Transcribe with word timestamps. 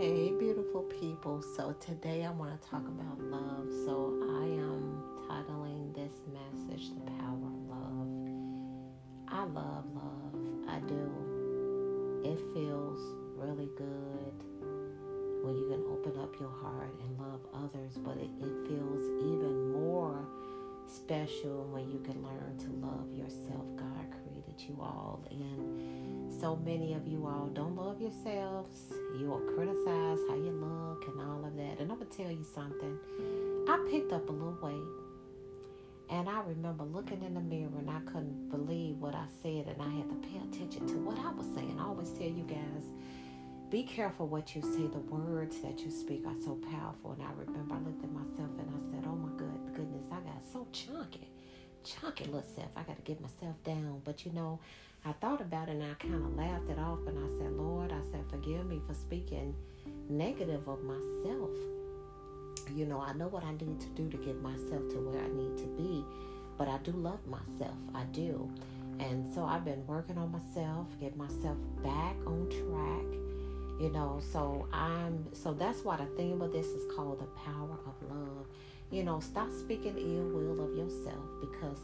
Hey, 0.00 0.30
beautiful 0.30 0.84
people. 0.84 1.42
So, 1.42 1.74
today 1.78 2.24
I 2.24 2.30
want 2.30 2.58
to 2.58 2.68
talk 2.70 2.88
about 2.88 3.20
love. 3.20 3.68
So, 3.84 4.16
I 4.32 4.44
am 4.44 5.04
titling 5.28 5.94
this 5.94 6.22
message 6.32 6.88
The 6.94 7.10
Power 7.20 7.36
of 7.36 7.60
Love. 7.68 8.08
I 9.28 9.44
love 9.44 9.84
love. 9.92 10.40
I 10.70 10.80
do. 10.88 11.04
It 12.24 12.40
feels 12.54 12.98
really 13.36 13.68
good 13.76 14.32
when 15.44 15.58
you 15.58 15.68
can 15.68 15.84
open 15.92 16.18
up 16.18 16.32
your 16.40 16.48
heart 16.48 16.94
and 17.04 17.18
love 17.18 17.42
others, 17.52 17.98
but 17.98 18.16
it, 18.16 18.30
it 18.40 18.68
feels 18.68 19.02
even 19.20 19.72
more 19.74 20.26
special 20.90 21.68
when 21.70 21.88
you 21.90 22.00
can 22.00 22.22
learn 22.22 22.58
to 22.58 22.86
love 22.86 23.12
yourself. 23.14 23.64
God 23.76 24.06
created 24.10 24.60
you 24.68 24.76
all. 24.80 25.24
And 25.30 26.32
so 26.40 26.56
many 26.56 26.94
of 26.94 27.06
you 27.06 27.26
all 27.26 27.48
don't 27.52 27.76
love 27.76 28.00
yourselves. 28.00 28.92
You 29.18 29.26
will 29.26 29.40
criticize 29.54 30.18
how 30.28 30.34
you 30.34 30.50
look 30.50 31.06
and 31.08 31.20
all 31.20 31.44
of 31.44 31.56
that. 31.56 31.78
And 31.78 31.90
I'm 31.92 31.98
to 31.98 32.04
tell 32.04 32.30
you 32.30 32.44
something. 32.44 32.98
I 33.68 33.78
picked 33.90 34.12
up 34.12 34.28
a 34.28 34.32
little 34.32 34.58
weight. 34.60 35.00
And 36.10 36.28
I 36.28 36.40
remember 36.40 36.82
looking 36.82 37.22
in 37.22 37.34
the 37.34 37.40
mirror 37.40 37.78
and 37.78 37.88
I 37.88 38.00
couldn't 38.00 38.50
believe 38.50 38.96
what 38.96 39.14
I 39.14 39.26
said. 39.42 39.68
And 39.68 39.80
I 39.80 39.90
had 39.94 40.08
to 40.10 40.28
pay 40.28 40.38
attention 40.38 40.86
to 40.88 40.94
what 40.94 41.18
I 41.18 41.30
was 41.30 41.46
saying. 41.54 41.78
I 41.78 41.84
always 41.84 42.10
tell 42.10 42.26
you 42.26 42.42
guys, 42.42 42.84
be 43.70 43.84
careful 43.84 44.26
what 44.26 44.56
you 44.56 44.62
say. 44.62 44.88
The 44.88 44.98
words 44.98 45.60
that 45.60 45.78
you 45.80 45.90
speak 45.90 46.24
are 46.26 46.34
so 46.44 46.58
powerful. 46.70 47.12
And 47.12 47.22
I 47.22 47.30
remember 47.36 47.74
I 47.74 47.78
looked 47.78 48.02
at 48.02 48.10
myself 48.10 48.50
and 48.58 48.68
I 48.68 48.90
said, 48.90 49.04
oh 49.06 49.14
my 49.14 49.30
good 49.36 49.74
goodness, 49.74 50.06
I 50.10 50.20
got 50.20 50.42
so 50.52 50.66
chunky. 50.72 51.30
Chunky 51.84 52.24
little 52.24 52.42
self. 52.42 52.70
I 52.76 52.82
got 52.82 52.96
to 52.96 53.02
get 53.02 53.20
myself 53.20 53.62
down. 53.62 54.02
But 54.04 54.24
you 54.26 54.32
know, 54.32 54.58
I 55.04 55.12
thought 55.12 55.40
about 55.40 55.68
it 55.68 55.72
and 55.72 55.84
I 55.84 55.94
kind 55.94 56.14
of 56.14 56.36
laughed 56.36 56.68
it 56.68 56.78
off 56.78 56.98
and 57.06 57.18
I 57.18 57.28
said, 57.38 57.52
Lord, 57.52 57.92
I 57.92 58.00
said, 58.10 58.24
forgive 58.28 58.66
me 58.66 58.80
for 58.86 58.94
speaking 58.94 59.54
negative 60.08 60.68
of 60.68 60.82
myself. 60.82 61.50
You 62.74 62.86
know, 62.86 63.00
I 63.00 63.12
know 63.12 63.28
what 63.28 63.44
I 63.44 63.52
need 63.52 63.80
to 63.80 63.88
do 63.94 64.10
to 64.10 64.16
get 64.16 64.40
myself 64.42 64.88
to 64.90 64.96
where 64.96 65.22
I 65.22 65.28
need 65.28 65.56
to 65.58 65.66
be, 65.76 66.04
but 66.58 66.68
I 66.68 66.78
do 66.78 66.92
love 66.92 67.24
myself. 67.26 67.76
I 67.94 68.02
do. 68.12 68.50
And 68.98 69.32
so 69.32 69.44
I've 69.44 69.64
been 69.64 69.86
working 69.86 70.18
on 70.18 70.30
myself, 70.30 70.86
get 71.00 71.16
myself 71.16 71.56
back 71.82 72.16
on 72.26 72.48
track. 72.50 72.69
You 73.80 73.90
know, 73.90 74.20
so 74.32 74.68
I'm 74.72 75.34
so 75.34 75.54
that's 75.54 75.82
why 75.84 75.96
the 75.96 76.06
theme 76.16 76.42
of 76.42 76.52
this 76.52 76.66
is 76.66 76.94
called 76.94 77.20
the 77.20 77.40
power 77.40 77.78
of 77.86 78.10
love. 78.10 78.46
You 78.90 79.04
know, 79.04 79.20
stop 79.20 79.50
speaking 79.50 79.96
ill 79.96 80.28
will 80.28 80.64
of 80.64 80.76
yourself 80.76 81.24
because 81.40 81.78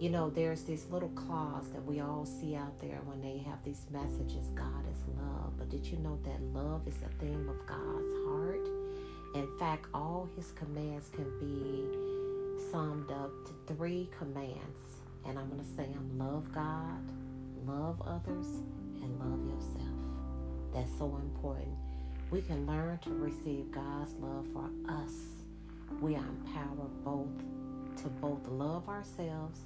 you 0.00 0.10
know, 0.10 0.30
there's 0.30 0.62
this 0.62 0.86
little 0.90 1.08
clause 1.10 1.68
that 1.72 1.84
we 1.84 2.00
all 2.00 2.24
see 2.24 2.54
out 2.54 2.80
there 2.80 3.00
when 3.04 3.20
they 3.20 3.38
have 3.38 3.62
these 3.64 3.84
messages 3.90 4.46
God 4.54 4.84
is 4.92 5.02
love. 5.16 5.58
But 5.58 5.70
did 5.70 5.84
you 5.84 5.98
know 5.98 6.18
that 6.24 6.40
love 6.40 6.86
is 6.86 6.94
the 6.98 7.08
theme 7.18 7.48
of 7.48 7.66
God's 7.66 8.14
heart? 8.28 8.68
In 9.34 9.48
fact, 9.58 9.86
all 9.92 10.28
his 10.36 10.52
commands 10.52 11.08
can 11.08 11.26
be 11.40 12.70
summed 12.70 13.10
up 13.10 13.30
to 13.46 13.74
three 13.74 14.08
commands. 14.16 14.78
And 15.26 15.36
I'm 15.36 15.48
going 15.48 15.64
to 15.64 15.70
say 15.76 15.92
them 15.92 16.16
love 16.16 16.52
God, 16.54 17.02
love 17.66 18.00
others, 18.06 18.46
and 19.02 19.18
love 19.18 19.44
yourself. 19.50 19.97
That's 20.74 20.90
so 20.98 21.16
important. 21.16 21.74
We 22.30 22.42
can 22.42 22.66
learn 22.66 22.98
to 22.98 23.10
receive 23.10 23.70
God's 23.70 24.12
love 24.20 24.46
for 24.52 24.70
us. 24.88 25.12
We 26.00 26.14
are 26.14 26.24
empowered 26.24 27.04
both 27.04 27.28
to 28.02 28.08
both 28.20 28.46
love 28.48 28.88
ourselves 28.88 29.60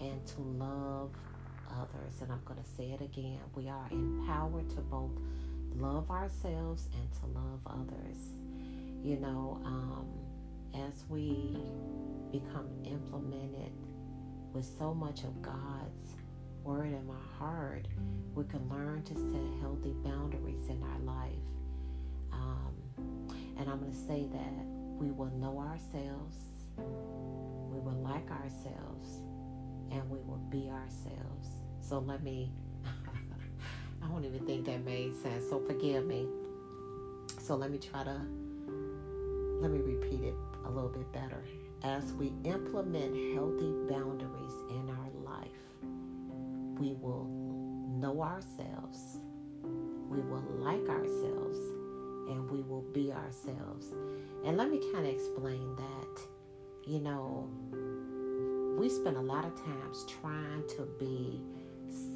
and 0.00 0.24
to 0.26 0.40
love 0.40 1.10
others. 1.70 2.20
And 2.20 2.30
I'm 2.30 2.42
going 2.44 2.62
to 2.62 2.68
say 2.76 2.90
it 2.90 3.00
again. 3.00 3.40
We 3.54 3.68
are 3.68 3.86
empowered 3.90 4.68
to 4.70 4.80
both 4.82 5.10
love 5.76 6.10
ourselves 6.10 6.88
and 6.92 7.12
to 7.14 7.38
love 7.38 7.60
others. 7.66 8.18
You 9.02 9.16
know, 9.16 9.60
um, 9.64 10.06
as 10.74 11.04
we 11.08 11.56
become 12.30 12.68
implemented 12.84 13.72
with 14.52 14.66
so 14.78 14.94
much 14.94 15.24
of 15.24 15.40
God's 15.42 16.16
word 16.64 16.92
in 16.92 17.06
my 17.06 17.14
heart, 17.38 17.86
we 18.34 18.44
can 18.44 18.68
learn 18.68 19.02
to 19.04 19.14
set 19.14 19.60
healthy 19.60 19.94
boundaries 20.04 20.68
in 20.68 20.82
our 20.82 20.98
life. 21.00 21.32
Um, 22.32 22.74
and 23.58 23.68
I'm 23.68 23.80
going 23.80 23.92
to 23.92 23.98
say 23.98 24.26
that 24.32 24.64
we 24.98 25.10
will 25.10 25.30
know 25.36 25.58
ourselves, 25.58 26.36
we 26.76 27.80
will 27.80 28.00
like 28.02 28.30
ourselves, 28.30 29.20
and 29.90 30.08
we 30.08 30.18
will 30.20 30.42
be 30.50 30.70
ourselves. 30.70 31.48
So 31.80 31.98
let 31.98 32.22
me, 32.22 32.52
I 34.02 34.06
don't 34.08 34.24
even 34.24 34.46
think 34.46 34.64
that 34.66 34.84
made 34.84 35.14
sense. 35.22 35.48
So 35.48 35.60
forgive 35.66 36.06
me. 36.06 36.26
So 37.38 37.56
let 37.56 37.70
me 37.70 37.78
try 37.78 38.04
to, 38.04 38.20
let 39.60 39.70
me 39.70 39.80
repeat 39.80 40.22
it 40.22 40.34
a 40.64 40.70
little 40.70 40.90
bit 40.90 41.12
better. 41.12 41.42
As 41.82 42.12
we 42.12 42.32
implement 42.44 43.34
healthy 43.34 43.72
boundaries 43.88 44.52
in 44.70 44.88
our 44.88 45.34
life, 45.34 45.61
we 46.82 46.94
will 46.94 47.28
know 48.00 48.22
ourselves, 48.22 49.18
we 50.08 50.18
will 50.18 50.42
like 50.58 50.88
ourselves, 50.88 51.58
and 52.28 52.50
we 52.50 52.60
will 52.62 52.84
be 52.92 53.12
ourselves. 53.12 53.92
And 54.44 54.56
let 54.56 54.68
me 54.68 54.80
kind 54.92 55.06
of 55.06 55.14
explain 55.14 55.76
that. 55.76 56.20
You 56.84 56.98
know, 56.98 57.48
we 58.76 58.88
spend 58.88 59.16
a 59.16 59.20
lot 59.20 59.44
of 59.44 59.54
times 59.64 60.04
trying 60.20 60.64
to 60.76 60.88
be 60.98 61.40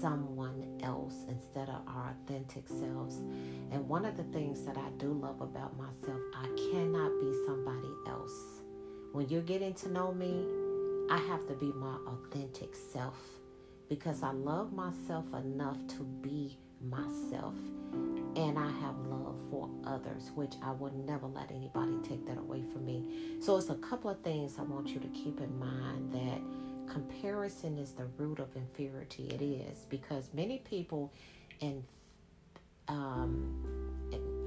someone 0.00 0.80
else 0.82 1.26
instead 1.28 1.68
of 1.68 1.82
our 1.86 2.16
authentic 2.16 2.66
selves. 2.66 3.16
And 3.70 3.86
one 3.86 4.06
of 4.06 4.16
the 4.16 4.24
things 4.24 4.64
that 4.64 4.78
I 4.78 4.88
do 4.96 5.12
love 5.12 5.42
about 5.42 5.76
myself, 5.76 6.20
I 6.34 6.46
cannot 6.72 7.10
be 7.20 7.32
somebody 7.44 7.92
else. 8.08 8.62
When 9.12 9.28
you're 9.28 9.42
getting 9.42 9.74
to 9.74 9.92
know 9.92 10.14
me, 10.14 10.46
I 11.10 11.18
have 11.18 11.46
to 11.48 11.54
be 11.54 11.70
my 11.72 11.96
authentic 12.06 12.74
self 12.74 13.18
because 13.94 14.24
I 14.24 14.32
love 14.32 14.72
myself 14.72 15.24
enough 15.34 15.76
to 15.86 16.02
be 16.20 16.58
myself 16.82 17.54
and 18.34 18.58
I 18.58 18.68
have 18.80 18.98
love 19.06 19.38
for 19.52 19.70
others, 19.86 20.32
which 20.34 20.54
I 20.64 20.72
would 20.72 20.94
never 21.06 21.28
let 21.28 21.52
anybody 21.52 21.98
take 22.02 22.26
that 22.26 22.36
away 22.36 22.64
from 22.72 22.84
me. 22.84 23.38
So 23.40 23.56
it's 23.56 23.70
a 23.70 23.76
couple 23.76 24.10
of 24.10 24.20
things 24.22 24.58
I 24.58 24.62
want 24.62 24.88
you 24.88 24.98
to 24.98 25.06
keep 25.08 25.40
in 25.40 25.56
mind 25.60 26.12
that 26.12 26.92
comparison 26.92 27.78
is 27.78 27.92
the 27.92 28.06
root 28.18 28.40
of 28.40 28.56
inferiority. 28.56 29.28
It 29.28 29.40
is 29.40 29.86
because 29.88 30.28
many 30.34 30.58
people 30.58 31.12
in 31.60 31.84
um, 32.88 33.83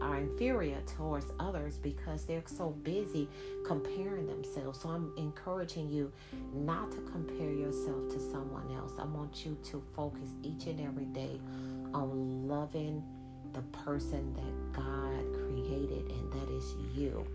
are 0.08 0.18
inferior 0.18 0.80
towards 0.96 1.28
others 1.40 1.78
because 1.78 2.26
they're 2.26 2.44
so 2.46 2.70
busy 2.70 3.28
comparing 3.66 4.26
themselves. 4.26 4.80
So 4.82 4.90
I'm 4.90 5.12
encouraging 5.18 5.90
you 5.90 6.12
not 6.54 6.92
to 6.92 6.98
compare 7.12 7.52
yourself 7.52 8.10
to 8.10 8.20
someone 8.20 8.72
else. 8.74 8.94
I 8.98 9.06
want 9.06 9.46
you 9.46 9.58
to 9.66 9.84
focus 9.96 10.30
each 10.44 10.66
and 10.68 10.80
every 10.80 11.06
day 11.06 11.40
on 11.94 12.48
loving 12.48 13.04
the 13.54 13.62
person 13.84 14.34
that 14.34 14.82
God 14.82 15.34
created, 15.34 16.12
and 16.12 16.32
that 16.32 16.50
is 16.50 16.76
you. 16.96 17.26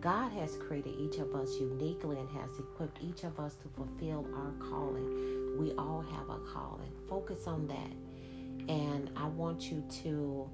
God 0.00 0.30
has 0.32 0.56
created 0.56 0.94
each 0.98 1.18
of 1.18 1.34
us 1.34 1.56
uniquely 1.58 2.18
and 2.18 2.28
has 2.30 2.58
equipped 2.58 2.98
each 3.02 3.24
of 3.24 3.40
us 3.40 3.54
to 3.56 3.68
fulfill 3.68 4.26
our 4.36 4.52
calling. 4.70 5.56
We 5.58 5.72
all 5.72 6.04
have 6.12 6.28
a 6.28 6.38
calling. 6.52 6.92
Focus 7.08 7.46
on 7.46 7.66
that. 7.68 8.72
And 8.72 9.10
I 9.16 9.26
want 9.26 9.70
you 9.70 9.82
to, 10.02 10.48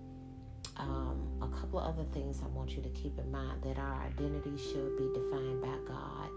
um, 0.76 1.20
a 1.42 1.48
couple 1.48 1.78
of 1.78 1.94
other 1.94 2.04
things 2.12 2.40
I 2.42 2.48
want 2.48 2.70
you 2.70 2.82
to 2.82 2.88
keep 2.90 3.18
in 3.18 3.30
mind 3.30 3.62
that 3.62 3.78
our 3.78 4.02
identity 4.02 4.56
should 4.56 4.96
be 4.96 5.08
defined 5.14 5.62
by 5.62 5.76
God 5.86 6.30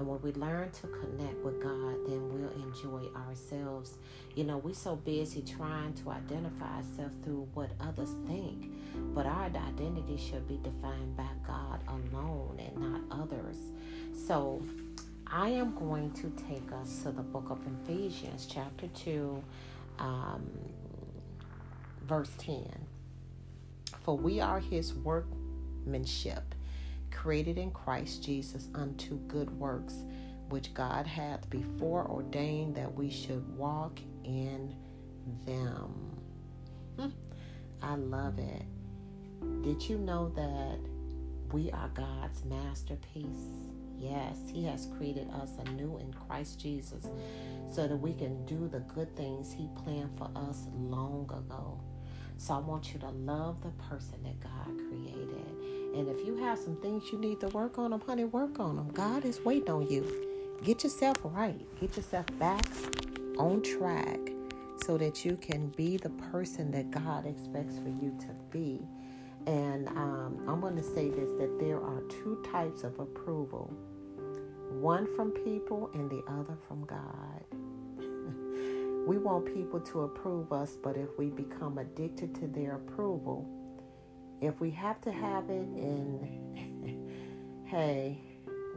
and 0.00 0.08
when 0.08 0.22
we 0.22 0.32
learn 0.32 0.70
to 0.70 0.86
connect 0.86 1.44
with 1.44 1.62
God, 1.62 1.94
then 2.06 2.32
we'll 2.32 2.64
enjoy 2.64 3.02
ourselves. 3.14 3.98
You 4.34 4.44
know, 4.44 4.56
we're 4.56 4.72
so 4.72 4.96
busy 4.96 5.42
trying 5.42 5.92
to 5.92 6.10
identify 6.10 6.76
ourselves 6.76 7.16
through 7.22 7.46
what 7.52 7.72
others 7.78 8.08
think, 8.26 8.72
but 9.14 9.26
our 9.26 9.44
identity 9.44 10.16
should 10.16 10.48
be 10.48 10.58
defined 10.62 11.18
by 11.18 11.28
God 11.46 11.80
alone 11.86 12.58
and 12.58 12.78
not 12.78 13.20
others. 13.20 13.56
So, 14.26 14.62
I 15.26 15.50
am 15.50 15.74
going 15.74 16.12
to 16.12 16.32
take 16.48 16.72
us 16.72 17.02
to 17.02 17.12
the 17.12 17.22
book 17.22 17.50
of 17.50 17.58
Ephesians, 17.84 18.48
chapter 18.50 18.86
2, 18.86 19.44
um, 19.98 20.50
verse 22.08 22.30
10. 22.38 22.64
For 24.00 24.16
we 24.16 24.40
are 24.40 24.60
his 24.60 24.94
workmanship 24.94 26.54
created 27.10 27.58
in 27.58 27.70
Christ 27.70 28.24
Jesus 28.24 28.68
unto 28.74 29.18
good 29.28 29.50
works, 29.58 30.04
which 30.48 30.72
God 30.74 31.06
hath 31.06 31.48
before 31.50 32.06
ordained 32.08 32.74
that 32.76 32.92
we 32.94 33.10
should 33.10 33.46
walk 33.56 34.00
in 34.24 34.74
them. 35.44 36.18
Hmm. 36.98 37.08
I 37.82 37.96
love 37.96 38.38
it. 38.38 38.62
Did 39.62 39.82
you 39.88 39.98
know 39.98 40.28
that 40.30 40.78
we 41.52 41.70
are 41.72 41.90
God's 41.94 42.44
masterpiece? 42.44 43.26
Yes, 43.98 44.38
He 44.50 44.64
has 44.64 44.88
created 44.96 45.30
us 45.30 45.50
anew 45.66 45.98
in 45.98 46.12
Christ 46.12 46.58
Jesus 46.60 47.06
so 47.70 47.86
that 47.86 47.96
we 47.96 48.14
can 48.14 48.44
do 48.46 48.68
the 48.68 48.80
good 48.80 49.14
things 49.16 49.52
He 49.52 49.68
planned 49.76 50.16
for 50.16 50.30
us 50.34 50.68
long 50.74 51.24
ago. 51.24 51.80
So 52.40 52.54
I 52.54 52.58
want 52.58 52.94
you 52.94 52.98
to 53.00 53.10
love 53.10 53.60
the 53.60 53.68
person 53.84 54.22
that 54.22 54.40
God 54.40 54.74
created. 54.88 55.44
And 55.94 56.08
if 56.08 56.26
you 56.26 56.36
have 56.36 56.58
some 56.58 56.74
things 56.76 57.12
you 57.12 57.18
need 57.18 57.38
to 57.40 57.48
work 57.48 57.78
on 57.78 57.90
them, 57.90 58.00
honey, 58.00 58.24
work 58.24 58.58
on 58.58 58.76
them. 58.76 58.88
God 58.94 59.26
is 59.26 59.40
waiting 59.44 59.68
on 59.68 59.86
you. 59.90 60.10
Get 60.64 60.82
yourself 60.82 61.18
right. 61.22 61.60
Get 61.78 61.98
yourself 61.98 62.24
back 62.38 62.64
on 63.36 63.62
track 63.62 64.18
so 64.86 64.96
that 64.96 65.22
you 65.22 65.36
can 65.36 65.68
be 65.76 65.98
the 65.98 66.08
person 66.32 66.70
that 66.70 66.90
God 66.90 67.26
expects 67.26 67.76
for 67.78 67.90
you 67.90 68.16
to 68.20 68.28
be. 68.50 68.80
And 69.46 69.88
um, 69.88 70.42
I'm 70.48 70.62
going 70.62 70.76
to 70.76 70.82
say 70.82 71.10
this 71.10 71.28
that 71.38 71.58
there 71.60 71.78
are 71.78 72.00
two 72.08 72.42
types 72.50 72.84
of 72.84 72.98
approval 72.98 73.70
one 74.70 75.06
from 75.14 75.30
people 75.32 75.90
and 75.92 76.10
the 76.10 76.22
other 76.26 76.56
from 76.66 76.86
God. 76.86 77.44
We 79.10 79.18
want 79.18 79.44
people 79.52 79.80
to 79.80 80.02
approve 80.02 80.52
us, 80.52 80.78
but 80.80 80.96
if 80.96 81.08
we 81.18 81.30
become 81.30 81.78
addicted 81.78 82.32
to 82.32 82.46
their 82.46 82.76
approval, 82.76 83.44
if 84.40 84.60
we 84.60 84.70
have 84.70 85.00
to 85.00 85.10
have 85.10 85.50
it, 85.50 85.66
and 85.66 87.10
hey, 87.66 88.20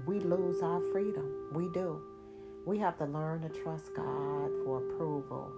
we 0.07 0.19
lose 0.19 0.63
our 0.63 0.81
freedom. 0.91 1.51
We 1.53 1.69
do. 1.71 2.01
We 2.65 2.79
have 2.79 2.97
to 2.97 3.05
learn 3.05 3.43
to 3.43 3.49
trust 3.49 3.93
God 3.95 4.49
for 4.65 4.81
approval. 4.83 5.53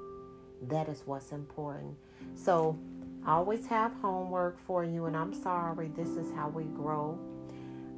That 0.64 0.90
is 0.90 1.04
what's 1.06 1.32
important. 1.32 1.96
So, 2.34 2.78
I 3.26 3.32
always 3.32 3.66
have 3.68 3.94
homework 4.02 4.60
for 4.60 4.84
you, 4.84 5.06
and 5.06 5.16
I'm 5.16 5.34
sorry, 5.34 5.88
this 5.96 6.10
is 6.10 6.34
how 6.36 6.50
we 6.50 6.66
grow. 6.66 7.18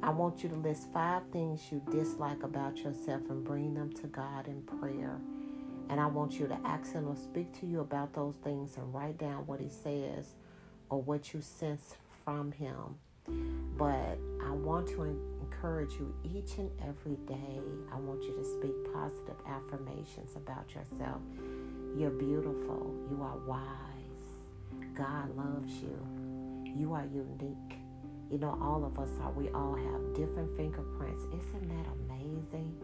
I 0.00 0.10
want 0.10 0.44
you 0.44 0.48
to 0.50 0.54
list 0.54 0.92
five 0.92 1.22
things 1.32 1.60
you 1.72 1.82
dislike 1.90 2.44
about 2.44 2.76
yourself 2.76 3.22
and 3.30 3.42
bring 3.42 3.74
them 3.74 3.92
to 3.94 4.06
God 4.06 4.46
in 4.46 4.62
prayer. 4.62 5.18
And 5.88 6.00
I 6.00 6.06
want 6.06 6.34
you 6.34 6.46
to 6.46 6.58
ask 6.64 6.92
Him 6.92 7.14
to 7.14 7.20
speak 7.20 7.58
to 7.60 7.66
you 7.66 7.80
about 7.80 8.12
those 8.14 8.34
things 8.44 8.76
and 8.76 8.92
write 8.92 9.18
down 9.18 9.46
what 9.46 9.60
He 9.60 9.68
says 9.68 10.34
or 10.90 11.00
what 11.00 11.32
you 11.32 11.40
sense 11.40 11.94
from 12.24 12.52
Him. 12.52 12.96
But 13.76 14.18
I 14.44 14.50
want 14.50 14.88
to 14.88 15.02
encourage 15.40 15.92
you 15.94 16.14
each 16.24 16.58
and 16.58 16.70
every 16.82 17.16
day. 17.26 17.60
I 17.92 17.96
want 17.96 18.22
you 18.22 18.34
to 18.36 18.44
speak 18.44 18.92
positive 18.92 19.36
affirmations 19.46 20.36
about 20.36 20.74
yourself. 20.74 21.20
You're 21.96 22.10
beautiful. 22.10 22.94
You 23.10 23.22
are 23.22 23.38
wise. 23.46 23.98
God 24.94 25.34
loves 25.36 25.72
you. 25.74 25.98
You 26.64 26.92
are 26.92 27.06
unique. 27.12 27.78
You 28.30 28.38
know, 28.38 28.58
all 28.60 28.84
of 28.84 28.98
us 28.98 29.08
are, 29.22 29.32
we 29.32 29.48
all 29.50 29.74
have 29.74 30.14
different 30.14 30.54
fingerprints. 30.56 31.24
Isn't 31.24 31.68
that 31.68 31.86
amazing? 32.04 32.74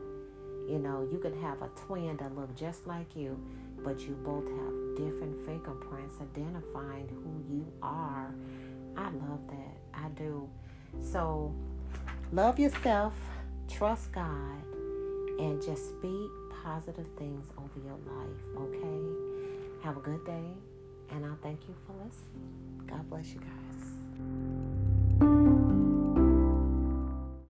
You 0.68 0.78
know, 0.78 1.06
you 1.10 1.18
can 1.18 1.38
have 1.42 1.60
a 1.62 1.68
twin 1.86 2.16
that 2.16 2.34
look 2.34 2.54
just 2.56 2.86
like 2.86 3.14
you, 3.14 3.38
but 3.84 4.00
you 4.00 4.16
both 4.24 4.44
have 4.44 4.96
different 4.96 5.44
fingerprints 5.44 6.16
identifying 6.20 7.08
who 7.08 7.54
you 7.54 7.66
are. 7.82 8.34
I 8.96 9.04
love 9.04 9.40
that. 9.48 9.76
I 9.92 10.08
do. 10.10 10.48
So, 11.00 11.54
love 12.32 12.58
yourself, 12.58 13.14
trust 13.68 14.12
God, 14.12 14.62
and 15.38 15.60
just 15.62 15.90
speak 15.90 16.30
positive 16.62 17.06
things 17.18 17.46
over 17.58 17.84
your 17.84 17.98
life, 18.06 18.58
okay? 18.58 19.84
Have 19.84 19.98
a 19.98 20.00
good 20.00 20.24
day, 20.24 20.50
and 21.10 21.26
I 21.26 21.34
thank 21.42 21.60
you 21.68 21.74
for 21.86 21.92
listening. 22.04 22.86
God 22.86 23.10
bless 23.10 23.34
you 23.34 23.40
guys. 23.40 24.73